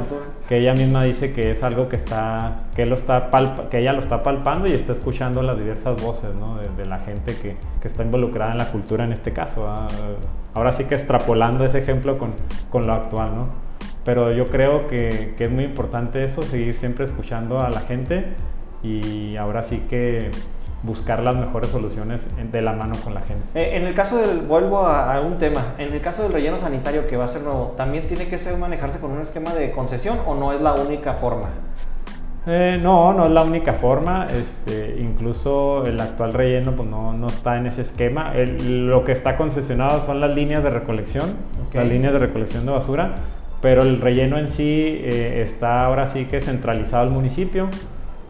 que 0.47 0.59
ella 0.59 0.75
misma 0.75 1.05
dice 1.05 1.33
que 1.33 1.51
es 1.51 1.63
algo 1.63 1.89
que 1.89 1.97
está, 1.97 2.65
que, 2.75 2.85
lo 2.85 2.95
está 2.95 3.31
que 3.71 3.79
ella 3.79 3.95
lo 3.95 4.01
está 4.01 4.23
palpando 4.23 4.69
y 4.69 4.73
está 4.73 4.93
escuchando 4.93 5.41
las 5.41 5.57
diversas 5.57 5.99
voces, 6.03 6.35
¿no? 6.35 6.59
De, 6.59 6.85
la 6.85 6.99
gente 6.99 7.35
que, 7.35 7.57
que, 7.81 7.89
está 7.89 8.03
involucrada 8.03 8.53
en 8.53 8.59
la 8.59 8.71
cultura 8.71 9.05
en 9.05 9.13
este 9.13 9.33
caso, 9.33 9.67
Ahora 10.53 10.73
sí 10.73 10.85
que 10.85 10.97
extrapolando 10.97 11.65
ese 11.65 11.79
ejemplo 11.79 12.19
con, 12.19 12.35
con 12.69 12.87
lo 12.87 12.93
actual, 12.93 13.35
¿no? 13.35 13.49
Pero 14.05 14.33
yo 14.33 14.49
creo 14.49 14.87
que, 14.87 15.35
que 15.39 15.45
es 15.45 15.51
muy 15.51 15.65
importante 15.65 16.23
eso, 16.25 16.43
seguir 16.43 16.75
siempre 16.75 17.07
escuchando 17.07 17.61
a 17.61 17.71
la 17.71 17.81
gente 17.81 18.35
y 18.83 19.37
ahora 19.37 19.63
sí 19.63 19.87
que 19.89 20.31
buscar 20.83 21.21
las 21.21 21.37
mejores 21.37 21.71
soluciones 21.71 22.29
de 22.53 22.63
la 22.63 22.73
mano 22.73 22.95
con 23.03 23.15
la 23.15 23.21
gente. 23.21 23.45
Eh, 23.55 23.77
en 23.77 23.87
el 23.87 23.95
caso 23.95 24.19
del, 24.19 24.41
vuelvo 24.41 24.87
a, 24.87 25.21
un 25.21 25.39
tema, 25.39 25.75
en 25.79 25.93
el 25.93 26.01
caso 26.01 26.23
del 26.25 26.33
relleno 26.33 26.59
sanitario 26.59 27.07
que 27.07 27.17
va 27.17 27.25
a 27.25 27.29
ser 27.29 27.43
nuevo, 27.43 27.75
¿también 27.77 28.07
tiene 28.07 28.29
que 28.29 28.39
ser 28.39 28.57
manejarse 28.59 29.01
con 29.01 29.11
un 29.11 29.23
esquema 29.23 29.55
de 29.55 29.73
concesión 29.73 30.19
o 30.27 30.35
no 30.35 30.53
es 30.53 30.61
la 30.61 30.75
única 30.75 31.15
forma? 31.15 31.49
Eh, 32.47 32.79
no, 32.81 33.13
no 33.13 33.27
es 33.27 33.33
la 33.33 33.43
única 33.43 33.73
forma. 33.73 34.27
Este, 34.27 34.97
incluso 35.01 35.85
el 35.85 36.01
actual 36.01 36.33
relleno 36.33 36.77
pues, 36.77 36.89
no, 36.89 37.13
no 37.13 37.27
está 37.27 37.57
en 37.57 37.67
ese 37.67 37.83
esquema. 37.83 38.33
lo 38.35 39.03
que 39.03 39.13
está 39.13 39.37
concesionado 39.37 40.03
son 40.03 40.21
las 40.21 40.35
líneas 40.35 40.63
de 40.63 40.71
recolección, 40.71 41.35
las 41.73 41.89
líneas 41.89 42.13
de 42.13 42.21
recolección 42.21 42.65
de 42.65 42.73
basura, 42.73 43.15
pero 43.61 43.83
el 43.83 44.01
relleno 44.01 44.39
en 44.39 44.49
sí 44.49 45.01
eh, 45.03 45.43
está 45.45 45.85
ahora 45.85 46.07
sí 46.07 46.27
que 46.27 46.41
centralizado 46.41 47.03
al 47.03 47.11
municipio. 47.11 47.69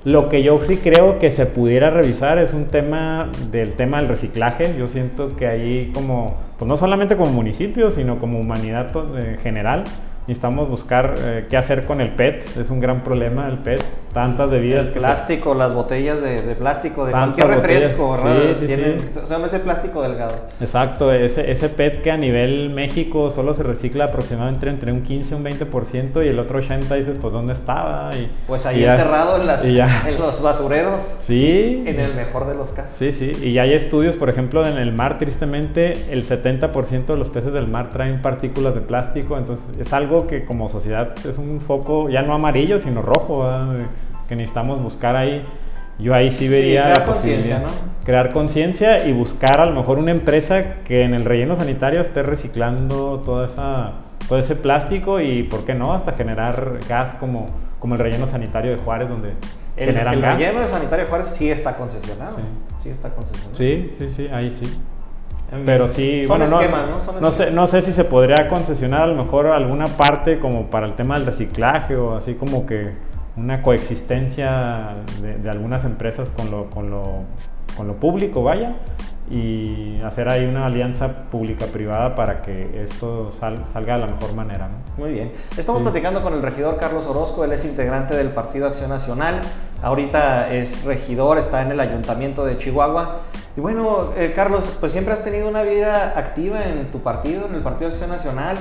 Lo 0.07 0.29
que 0.29 0.45
yo 0.45 0.61
sí 0.61 0.77
creo 0.77 1.19
que 1.19 1.33
se 1.33 1.47
pudiera 1.47 1.91
revisar 1.91 2.39
es 2.39 2.55
un 2.55 2.67
tema 2.67 3.29
del 3.51 3.73
tema 3.73 3.99
del 3.99 4.07
reciclaje. 4.07 4.77
Yo 4.79 4.87
siento 4.87 5.35
que 5.35 5.49
ahí 5.49 5.91
como, 5.93 6.37
pues 6.61 6.69
no 6.69 6.77
solamente 6.77 7.17
como 7.17 7.33
municipio, 7.33 7.91
sino 7.91 8.21
como 8.21 8.39
humanidad 8.39 8.93
pues, 8.93 9.07
en 9.17 9.37
general, 9.39 9.83
necesitamos 10.29 10.69
buscar 10.69 11.17
eh, 11.19 11.47
qué 11.51 11.57
hacer 11.57 11.87
con 11.87 12.01
el 12.01 12.11
PET. 12.11 12.57
Es 12.57 12.71
un 12.71 12.79
gran 12.79 13.03
problema 13.03 13.49
el 13.49 13.59
PET. 13.59 13.83
Tantas 14.17 14.49
bebidas 14.49 14.87
el 14.87 14.93
que 14.95 14.99
plástico, 14.99 15.55
las 15.55 15.75
botellas 15.75 16.23
de, 16.23 16.41
plástico, 16.59 17.05
de 17.05 17.13
cualquier 17.13 17.49
refresco, 17.49 18.13
¿verdad? 18.13 18.37
Sí, 18.59 18.67
sí, 18.67 18.75
sí. 18.75 19.21
Son 19.27 19.45
ese 19.45 19.61
plástico 19.61 20.01
delgado. 20.01 20.33
Exacto, 20.59 21.13
ese, 21.13 21.51
ese 21.51 21.69
PET 21.69 22.01
que 22.01 22.11
a 22.11 22.17
nivel 22.17 22.71
México 22.71 23.31
solo 23.31 23.53
se 23.53 23.63
recicla 23.63 24.07
aproximadamente 24.07 24.71
entre 24.71 24.91
un 24.91 25.03
15 25.03 25.35
y 25.35 25.37
un 25.37 25.45
20% 25.45 26.25
y 26.25 26.29
el 26.29 26.39
otro 26.39 26.61
80 26.61 26.95
dices, 26.95 27.17
pues 27.21 27.31
¿dónde 27.31 27.53
estaba? 27.53 28.11
Y, 28.17 28.31
pues 28.47 28.65
ahí 28.65 28.85
enterrado 28.85 29.39
en, 29.39 29.47
las, 29.47 29.63
en 30.07 30.19
los 30.19 30.41
basureros. 30.41 31.03
Sí. 31.03 31.85
En 31.85 32.01
el 32.01 32.15
mejor 32.15 32.47
de 32.47 32.55
los 32.55 32.71
casos. 32.71 32.95
Sí, 32.95 33.13
sí. 33.13 33.33
Y 33.43 33.53
ya 33.53 33.63
hay 33.63 33.75
estudios, 33.75 34.17
por 34.17 34.31
ejemplo, 34.31 34.67
en 34.67 34.79
el 34.79 34.95
mar, 34.95 35.19
tristemente, 35.19 35.93
el 36.11 36.25
70% 36.25 37.05
de 37.05 37.17
los 37.19 37.29
peces 37.29 37.53
del 37.53 37.69
mar 37.69 37.91
traen 37.91 38.23
partículas 38.23 38.75
de 38.75 38.81
plástico. 38.81 39.37
Entonces 39.37 39.75
es 39.79 39.93
algo 39.93 40.27
que 40.27 40.47
como 40.47 40.71
sociedad 40.71 41.13
es 41.29 41.37
un 41.37 41.61
foco 41.61 42.09
ya 42.09 42.23
no 42.23 42.33
amarillo, 42.33 42.79
sino 42.79 43.03
rojo 43.03 43.47
que 44.29 44.37
necesitamos 44.37 44.83
buscar 44.83 45.17
ahí. 45.17 45.47
Yo 45.99 46.15
ahí 46.15 46.31
sí 46.31 46.49
vería 46.49 46.83
crear 46.83 46.99
la 46.99 47.05
posibilidad. 47.05 47.63
¿no? 47.63 47.69
Crear 48.05 48.33
conciencia 48.33 49.07
y 49.07 49.13
buscar 49.13 49.61
a 49.61 49.67
lo 49.67 49.73
mejor 49.73 49.99
una 49.99 50.11
empresa 50.11 50.81
que 50.85 51.03
en 51.03 51.15
el 51.15 51.25
relleno 51.25 51.57
sanitario 51.57 52.01
esté 52.01 52.23
reciclando 52.23 53.23
toda 53.25 53.47
esa, 53.47 53.93
todo 54.29 54.39
ese 54.39 54.57
plástico 54.57 55.21
y, 55.21 55.43
¿por 55.43 55.65
qué 55.65 55.75
no?, 55.75 55.95
hasta 55.95 56.13
generar 56.13 56.81
gas 56.89 57.15
como, 57.19 57.47
como 57.79 57.95
el 57.95 58.01
relleno 58.01 58.27
sanitario 58.27 58.73
de 58.73 58.77
Juárez, 58.77 59.09
donde 59.09 59.31
el, 59.77 59.87
generan 59.87 60.15
el 60.15 60.23
relleno 60.23 60.69
sanitario 60.69 61.05
de 61.05 61.09
Juárez 61.09 61.29
sí 61.29 61.51
está 61.51 61.77
concesionado. 61.77 62.37
Sí, 62.37 62.43
sí 62.83 62.89
está 62.91 63.11
concesionado. 63.11 63.55
Sí, 63.55 63.93
sí, 63.97 64.11
sí, 64.11 64.29
ahí 64.33 64.53
sí. 64.53 64.81
Pero 65.65 65.89
sí, 65.89 66.25
bueno, 66.27 66.47
no, 66.49 66.61
¿no? 67.21 67.31
sé, 67.31 67.53
no 67.53 67.67
sé 67.69 67.81
si 67.81 67.93
se 67.93 68.05
podría 68.05 68.49
concesionar 68.49 69.03
a 69.03 69.07
lo 69.07 69.15
mejor 69.15 69.47
alguna 69.47 69.87
parte 69.87 70.41
como 70.41 70.71
para 70.71 70.87
el 70.87 70.95
tema 70.95 71.15
del 71.15 71.25
reciclaje 71.25 71.95
o 71.95 72.17
así 72.17 72.35
como 72.35 72.67
que 72.67 72.95
una 73.37 73.63
coexistencia 73.63 74.95
de, 75.21 75.51
algunas 75.51 75.85
empresas 75.85 76.31
con 76.31 76.51
lo, 76.51 76.71
con, 76.71 76.91
lo, 76.91 77.25
con 77.77 77.87
lo 77.87 77.97
público, 77.97 78.43
vaya, 78.43 78.77
y 79.31 80.01
hacer 80.03 80.29
ahí 80.29 80.45
una 80.45 80.67
alianza 80.67 81.25
pública-privada 81.31 82.15
para 82.15 82.43
que 82.43 82.83
esto 82.83 83.31
salga 83.33 83.95
de 83.95 84.01
la 84.01 84.07
mejor 84.07 84.35
manera. 84.35 84.69
Muy 84.97 85.13
bien. 85.13 85.33
Estamos 85.57 85.83
platicando 85.83 86.23
con 86.23 86.33
el 86.35 86.43
regidor 86.43 86.77
Carlos 86.77 87.07
Orozco, 87.07 87.45
él 87.45 87.53
es 87.53 87.65
integrante 87.65 88.17
del 88.17 88.29
Partido 88.29 88.67
Acción 88.67 88.89
Nacional, 88.89 89.41
ahorita 89.83 90.53
es 90.55 90.85
regidor, 90.85 91.39
está 91.39 91.63
en 91.63 91.73
el 91.73 91.81
Ayuntamiento 91.81 92.45
de 92.45 92.57
Chihuahua. 92.57 93.21
Y 93.57 93.61
bueno, 93.61 94.13
eh, 94.17 94.33
Carlos, 94.37 94.65
pues 94.81 94.93
siempre 94.93 95.13
has 95.13 95.25
tenido 95.25 95.49
una 95.49 95.63
vida 95.63 96.13
activa 96.17 96.65
en 96.65 96.91
tu 96.91 97.01
partido, 97.01 97.47
en 97.47 97.55
el 97.55 97.63
Partido 97.63 97.89
de 97.89 97.95
Acción 97.95 98.11
Nacional. 98.11 98.57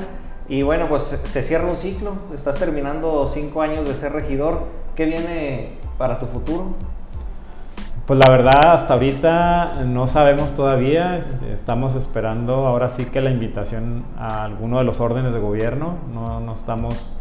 Y 0.47 0.61
bueno, 0.61 0.87
pues 0.87 1.03
se 1.03 1.41
cierra 1.41 1.67
un 1.67 1.77
ciclo. 1.77 2.13
Estás 2.33 2.57
terminando 2.57 3.27
cinco 3.27 3.61
años 3.61 3.87
de 3.87 3.93
ser 3.95 4.11
regidor. 4.13 4.63
¿Qué 4.95 5.05
viene 5.05 5.73
para 5.97 6.19
tu 6.19 6.27
futuro? 6.27 6.73
Pues 8.05 8.19
la 8.19 8.31
verdad, 8.31 8.73
hasta 8.73 8.93
ahorita 8.93 9.83
no 9.87 10.05
sabemos 10.05 10.51
todavía. 10.51 11.19
Estamos 11.51 11.95
esperando 11.95 12.67
ahora 12.67 12.89
sí 12.89 13.05
que 13.05 13.19
la 13.19 13.31
invitación 13.31 14.05
a 14.19 14.43
alguno 14.43 14.77
de 14.77 14.83
los 14.83 14.99
órdenes 14.99 15.33
de 15.33 15.39
gobierno. 15.39 15.97
No, 16.13 16.39
no 16.39 16.53
estamos 16.53 17.15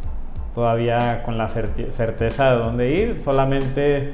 todavía 0.54 1.23
con 1.23 1.38
la 1.38 1.49
certeza 1.49 2.50
de 2.50 2.57
dónde 2.59 2.90
ir. 2.90 3.19
Solamente, 3.19 4.12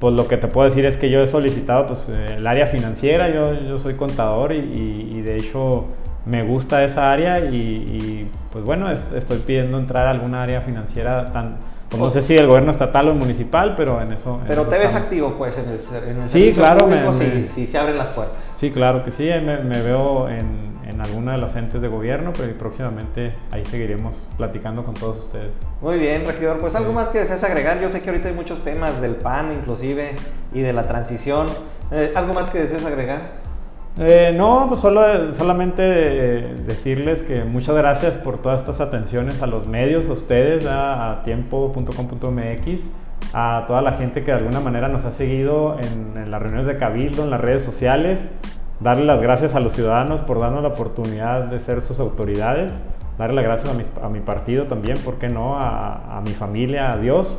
pues 0.00 0.12
lo 0.14 0.26
que 0.26 0.36
te 0.36 0.48
puedo 0.48 0.64
decir 0.64 0.84
es 0.84 0.96
que 0.96 1.10
yo 1.10 1.20
he 1.20 1.28
solicitado 1.28 1.86
pues, 1.86 2.08
el 2.08 2.44
área 2.44 2.66
financiera. 2.66 3.30
Yo, 3.30 3.54
yo 3.54 3.78
soy 3.78 3.94
contador 3.94 4.52
y, 4.52 4.58
y, 4.58 5.22
de 5.22 5.36
hecho 5.36 5.84
me 6.26 6.42
gusta 6.42 6.84
esa 6.84 7.12
área 7.12 7.40
y, 7.40 7.56
y 7.56 8.30
pues 8.52 8.64
bueno, 8.64 8.90
estoy 8.90 9.38
pidiendo 9.38 9.78
entrar 9.78 10.06
a 10.06 10.10
alguna 10.10 10.42
área 10.42 10.60
financiera 10.60 11.32
tan 11.32 11.56
pues 11.90 12.00
no 12.00 12.08
sé 12.08 12.22
si 12.22 12.36
el 12.36 12.46
gobierno 12.46 12.70
estatal 12.70 13.08
o 13.08 13.14
municipal, 13.14 13.74
pero 13.76 14.00
en 14.00 14.12
eso. 14.12 14.40
pero 14.46 14.62
te 14.62 14.78
ves 14.78 14.94
activo, 14.94 15.34
pues, 15.36 15.58
en 15.58 15.68
el, 15.68 16.08
en 16.08 16.22
el 16.22 16.28
sí, 16.28 16.52
claro, 16.54 16.86
público, 16.86 17.12
si, 17.12 17.66
se 17.66 17.78
abren 17.78 17.98
las 17.98 18.10
puertas. 18.10 18.52
Sí, 18.54 18.70
claro 18.70 19.02
que 19.02 19.10
sí. 19.10 19.24
Me, 19.24 19.58
me 19.58 19.82
veo 19.82 20.28
en, 20.28 20.70
en, 20.86 21.00
alguna 21.00 21.32
de 21.32 21.38
las 21.38 21.56
entes 21.56 21.82
de 21.82 21.88
gobierno, 21.88 22.32
pero 22.32 22.56
próximamente 22.56 23.34
ahí 23.50 23.64
seguiremos 23.64 24.14
platicando 24.36 24.84
con 24.84 24.94
todos 24.94 25.18
ustedes. 25.18 25.52
Muy 25.80 25.98
bien, 25.98 26.24
regidor. 26.28 26.60
Pues 26.60 26.76
algo 26.76 26.92
más 26.92 27.08
que 27.08 27.18
deseas 27.18 27.42
agregar. 27.42 27.80
Yo 27.80 27.88
sé 27.88 28.02
que 28.02 28.10
ahorita 28.10 28.28
hay 28.28 28.34
muchos 28.34 28.60
temas 28.60 29.00
del 29.00 29.16
PAN, 29.16 29.52
inclusive, 29.52 30.12
y 30.54 30.60
de 30.60 30.72
la 30.72 30.86
transición. 30.86 31.48
Eh, 31.90 32.12
¿Algo 32.14 32.34
más 32.34 32.50
que 32.50 32.60
deseas 32.60 32.84
agregar? 32.84 33.49
Eh, 33.98 34.32
no, 34.36 34.66
pues 34.68 34.80
solo, 34.80 35.34
solamente 35.34 35.82
eh, 35.84 36.54
decirles 36.66 37.22
que 37.22 37.44
muchas 37.44 37.74
gracias 37.74 38.14
por 38.14 38.38
todas 38.38 38.60
estas 38.60 38.80
atenciones 38.80 39.42
a 39.42 39.46
los 39.46 39.66
medios, 39.66 40.08
a 40.08 40.12
ustedes, 40.12 40.64
a, 40.66 41.22
tiempo.com.mx, 41.24 42.90
a 43.34 43.64
toda 43.66 43.82
la 43.82 43.92
gente 43.92 44.20
que 44.20 44.30
de 44.30 44.38
alguna 44.38 44.60
manera 44.60 44.88
nos 44.88 45.04
ha 45.04 45.12
seguido 45.12 45.76
en, 45.80 46.30
las 46.30 46.40
reuniones 46.40 46.66
de 46.66 46.76
Cabildo, 46.76 47.24
en 47.24 47.30
las 47.30 47.40
redes 47.40 47.64
sociales. 47.64 48.28
Darle 48.78 49.04
las 49.04 49.20
gracias 49.20 49.54
a 49.54 49.60
los 49.60 49.72
ciudadanos 49.72 50.22
por 50.22 50.40
darnos 50.40 50.62
la 50.62 50.68
oportunidad 50.68 51.42
de 51.44 51.58
ser 51.58 51.82
sus 51.82 52.00
autoridades. 52.00 52.72
Darle 53.18 53.36
las 53.36 53.44
gracias 53.44 53.74
a 54.02 54.08
mi, 54.08 54.20
partido 54.20 54.64
también, 54.64 54.96
¿por 54.98 55.16
qué 55.16 55.28
no? 55.28 55.58
A, 55.58 56.22
mi 56.24 56.30
familia, 56.30 56.92
a 56.92 56.96
Dios. 56.96 57.38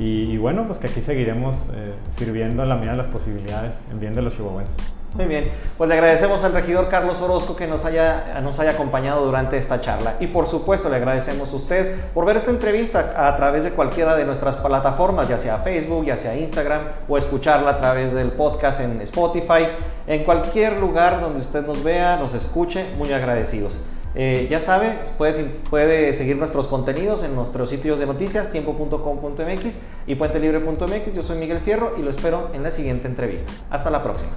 Y, 0.00 0.38
bueno, 0.38 0.64
pues 0.66 0.78
que 0.78 0.86
aquí 0.86 1.02
seguiremos 1.02 1.56
eh, 1.74 1.92
sirviendo 2.08 2.62
en 2.62 2.70
la 2.70 2.74
medida 2.74 2.92
de 2.92 2.96
las 2.96 3.08
posibilidades 3.08 3.74
en 3.92 4.00
bien 4.00 4.14
de 4.14 4.22
los 4.22 4.34
chihuahuenses. 4.34 4.74
Muy 5.12 5.26
bien, 5.26 5.50
pues 5.76 5.88
le 5.88 5.94
agradecemos 5.94 6.42
al 6.42 6.54
regidor 6.54 6.88
Carlos 6.88 7.20
Orozco 7.20 7.54
que 7.54 7.66
nos 7.66 7.84
haya, 7.84 8.40
nos 8.42 8.60
haya 8.60 8.70
acompañado 8.70 9.26
durante 9.26 9.58
esta 9.58 9.82
charla. 9.82 10.14
Y 10.18 10.28
por 10.28 10.46
supuesto 10.46 10.88
le 10.88 10.96
agradecemos 10.96 11.52
a 11.52 11.56
usted 11.56 11.96
por 12.14 12.24
ver 12.24 12.38
esta 12.38 12.50
entrevista 12.50 13.12
a 13.28 13.36
través 13.36 13.62
de 13.64 13.72
cualquiera 13.72 14.16
de 14.16 14.24
nuestras 14.24 14.56
plataformas, 14.56 15.28
ya 15.28 15.36
sea 15.36 15.58
Facebook, 15.58 16.06
ya 16.06 16.16
sea 16.16 16.34
Instagram, 16.34 16.80
o 17.06 17.18
escucharla 17.18 17.72
a 17.72 17.78
través 17.78 18.14
del 18.14 18.32
podcast 18.32 18.80
en 18.80 19.02
Spotify. 19.02 19.66
En 20.06 20.24
cualquier 20.24 20.78
lugar 20.78 21.20
donde 21.20 21.40
usted 21.40 21.66
nos 21.66 21.84
vea, 21.84 22.16
nos 22.16 22.32
escuche, 22.32 22.86
muy 22.96 23.12
agradecidos. 23.12 23.84
Eh, 24.14 24.48
ya 24.50 24.60
sabe, 24.60 24.98
puede, 25.18 25.44
puede 25.70 26.12
seguir 26.12 26.36
nuestros 26.36 26.66
contenidos 26.66 27.22
en 27.22 27.34
nuestros 27.34 27.70
sitios 27.70 27.98
de 27.98 28.06
noticias, 28.06 28.50
tiempo.com.mx 28.50 29.78
y 30.06 30.14
puentelibre.mx. 30.16 31.12
Yo 31.12 31.22
soy 31.22 31.38
Miguel 31.38 31.60
Fierro 31.60 31.94
y 31.96 32.02
lo 32.02 32.10
espero 32.10 32.50
en 32.52 32.62
la 32.62 32.70
siguiente 32.70 33.06
entrevista. 33.06 33.52
Hasta 33.70 33.90
la 33.90 34.02
próxima. 34.02 34.32